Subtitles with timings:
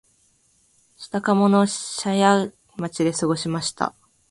[0.97, 3.93] 下鴨の社家町で過ごしました